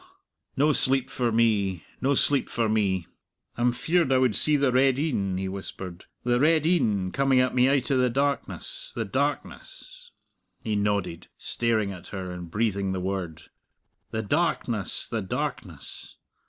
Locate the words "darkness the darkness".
8.09-10.09, 14.23-16.15